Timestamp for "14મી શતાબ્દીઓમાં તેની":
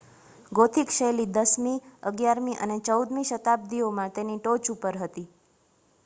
2.81-4.39